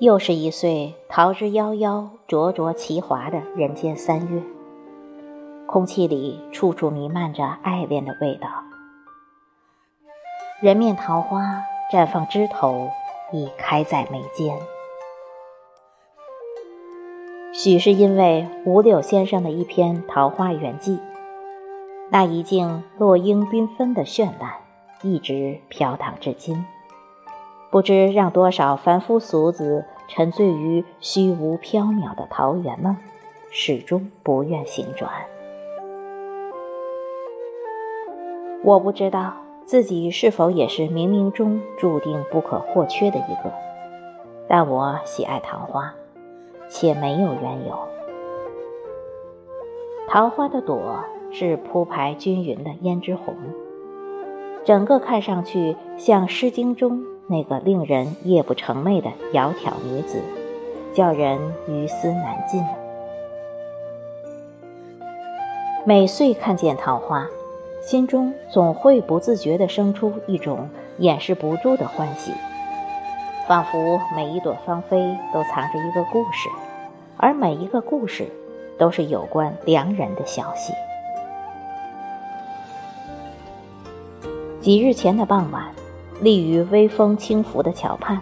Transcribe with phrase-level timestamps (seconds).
[0.00, 4.42] 又是一岁桃之夭夭、灼灼其华的人间三月，
[5.66, 8.48] 空气里处处弥漫着爱恋的味道。
[10.60, 12.88] 人面桃花绽放枝头，
[13.32, 14.58] 已开在眉间。
[17.52, 20.96] 许是因为五柳先生的一篇《桃花源记》，
[22.10, 24.54] 那一境落英缤纷的绚烂，
[25.02, 26.66] 一直飘荡至今。
[27.70, 32.96] 不知让多少凡夫俗子沉醉于虚无缥缈的桃源梦，
[33.50, 35.10] 始终不愿醒转。
[38.62, 43.52] 我不知道自己是否也是冥冥中注定不可或缺的一个，
[44.48, 45.94] 但我喜爱桃花，
[46.68, 47.78] 且没有缘由。
[50.08, 53.34] 桃花的朵是铺排均匀的胭脂红，
[54.64, 57.04] 整个看上去像《诗经》中。
[57.26, 60.20] 那个令人夜不成寐的窈窕女子，
[60.92, 62.62] 叫人于思难尽。
[65.86, 67.26] 每岁看见桃花，
[67.82, 72.32] 心中总会不自觉地生出一种掩饰不住的欢喜，
[73.48, 76.50] 仿佛每一朵芳菲都藏着一个故事，
[77.16, 78.28] 而每一个故事
[78.78, 80.74] 都是有关良人的消息。
[84.60, 85.64] 几日前的傍晚。
[86.24, 88.18] 立于微风轻拂的桥畔，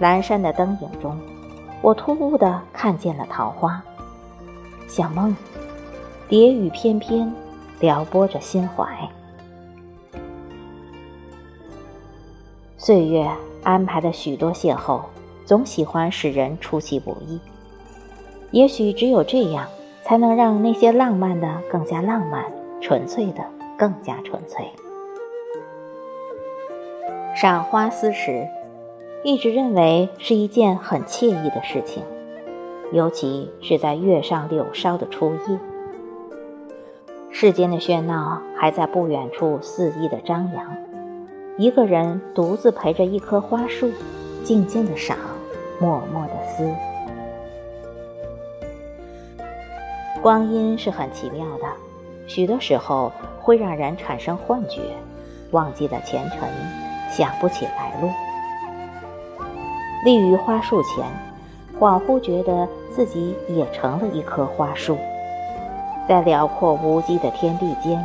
[0.00, 1.18] 阑珊的灯影中，
[1.82, 3.82] 我突兀地看见了桃花，
[4.86, 5.34] 像梦，
[6.28, 7.34] 蝶语翩翩，
[7.80, 8.86] 撩拨着心怀。
[12.76, 13.28] 岁月
[13.64, 15.00] 安排的许多邂逅，
[15.44, 17.40] 总喜欢使人出其不意。
[18.52, 19.66] 也许只有这样，
[20.04, 22.44] 才能让那些浪漫的更加浪漫，
[22.80, 23.44] 纯粹的
[23.76, 24.64] 更加纯粹。
[27.40, 28.48] 赏花思时，
[29.22, 32.02] 一直认为是一件很惬意的事情，
[32.92, 35.58] 尤其是在月上柳梢的初夜。
[37.30, 40.66] 世间的喧闹还在不远处肆意的张扬，
[41.56, 43.88] 一个人独自陪着一棵花树，
[44.42, 45.16] 静静的赏，
[45.78, 46.68] 默默的思。
[50.20, 51.66] 光阴是很奇妙的，
[52.26, 54.80] 许多时候会让人产生幻觉，
[55.52, 56.87] 忘记了前尘。
[57.10, 58.10] 想不起来路，
[60.04, 61.04] 立于花树前，
[61.80, 64.96] 恍惚觉得自己也成了一棵花树，
[66.08, 68.00] 在辽阔无际的天地间，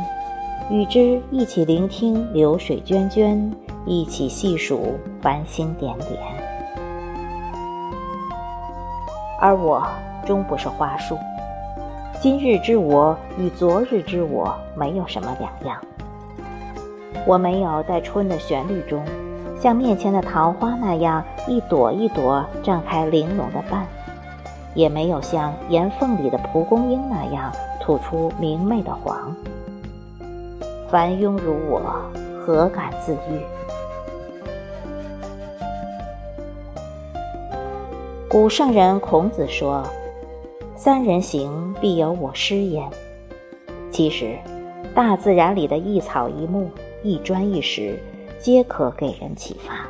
[0.70, 3.52] 与之一起聆听流水涓涓，
[3.84, 6.18] 一起细数繁星点点。
[9.40, 9.86] 而我
[10.26, 11.18] 终不是花树，
[12.20, 15.78] 今日之我与昨日之我没有什么两样。
[17.26, 19.02] 我没有在春的旋律中，
[19.58, 23.86] 像面前的桃花那样一朵一朵绽开玲珑的瓣，
[24.74, 29.34] 也没有像岩缝里的蒲公英那样吐出明媚的黄。
[30.90, 31.80] 凡庸如我，
[32.44, 33.40] 何敢自喻？
[38.28, 39.82] 古圣人孔子说
[40.76, 42.86] ：“三人行，必有我师焉。”
[43.90, 44.36] 其实，
[44.94, 46.68] 大自然里的一草一木。
[47.04, 48.02] 一砖一石，
[48.38, 49.86] 皆可给人启发。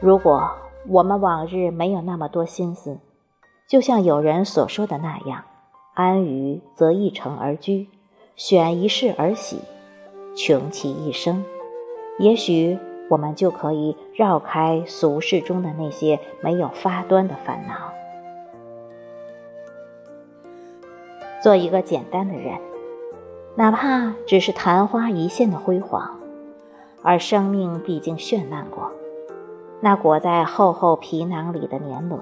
[0.00, 0.50] 如果
[0.88, 2.98] 我们往日没有那么多心思，
[3.68, 5.44] 就像有人所说的那样，
[5.94, 7.86] 安于则一城而居，
[8.34, 9.60] 选一世而喜，
[10.36, 11.44] 穷其一生，
[12.18, 12.76] 也许
[13.08, 17.92] 我们就可以绕开俗世中的那些没有发端的烦恼，
[21.40, 22.58] 做一个简单的人。
[23.58, 26.16] 哪怕只是昙花一现的辉煌，
[27.02, 28.92] 而生命毕竟绚烂过，
[29.80, 32.20] 那裹在厚厚皮囊里的年轮，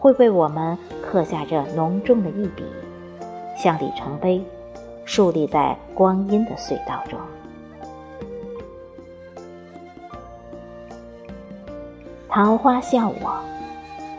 [0.00, 2.64] 会为我们刻下这浓重的一笔，
[3.56, 4.44] 像里程碑，
[5.04, 7.20] 树立在光阴的隧道中。
[12.28, 13.38] 桃花笑我，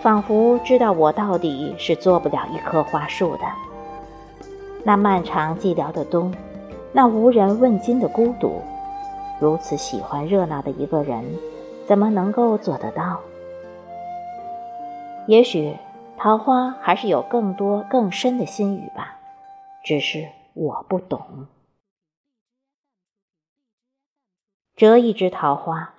[0.01, 3.42] 仿佛知道我到底是做不了一棵花树的。
[4.83, 6.33] 那漫长寂寥的冬，
[6.93, 8.61] 那无人问津的孤独，
[9.39, 11.23] 如此喜欢热闹的一个人，
[11.85, 13.19] 怎么能够做得到？
[15.27, 15.77] 也许
[16.17, 19.19] 桃花还是有更多更深的心语吧，
[19.83, 21.45] 只是我不懂。
[24.75, 25.93] 折一枝桃花，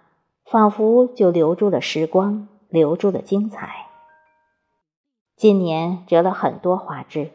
[0.46, 3.86] 仿佛就留住了时光，留住了精彩。
[5.36, 7.30] 今年折了很多花枝，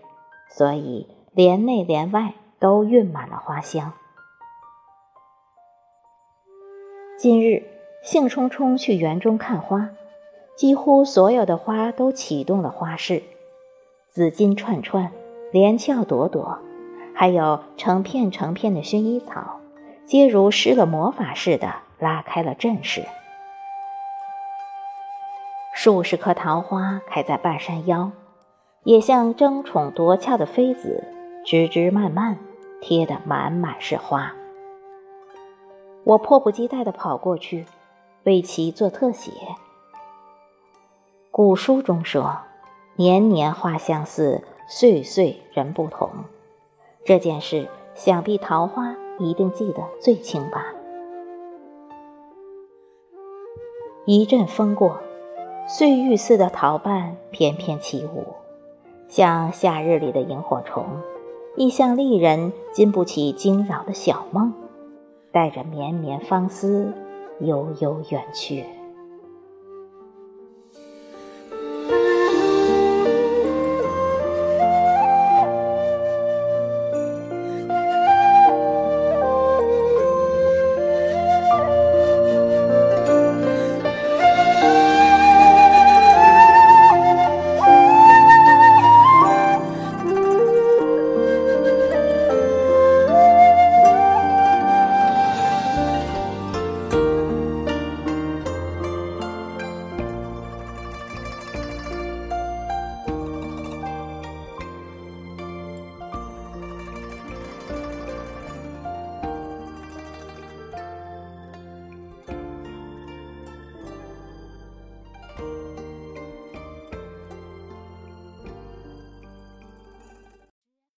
[0.49, 1.14] 所以。
[1.35, 3.91] 连内连外都蕴满了花香。
[7.19, 7.61] 今日
[8.01, 9.89] 兴冲冲去园中看花，
[10.55, 13.21] 几乎所有的花都启动了花式，
[14.07, 15.11] 紫金串串，
[15.51, 16.57] 连翘朵朵，
[17.13, 19.59] 还有成片成片的薰衣草，
[20.05, 23.03] 皆如施了魔法似的拉开了阵势。
[25.73, 28.11] 数十棵桃花开在半山腰，
[28.85, 31.03] 也像争宠夺俏的妃子，
[31.45, 32.39] 枝枝蔓蔓，
[32.81, 34.33] 贴得满满是花。
[36.03, 37.67] 我迫不及待地跑过去，
[38.23, 39.31] 为其做特写。
[41.29, 42.39] 古书中说
[42.97, 46.09] ：“年年花相似，岁岁人不同。”
[47.05, 50.73] 这件事，想必桃花一定记得最清吧。
[54.05, 54.99] 一阵风过。
[55.67, 58.35] 碎玉似的桃瓣翩翩起舞，
[59.07, 60.85] 像夏日里的萤火虫，
[61.57, 64.51] 意象丽人经不起惊扰的小梦，
[65.31, 66.91] 带着绵绵芳思，
[67.39, 68.65] 悠悠远去。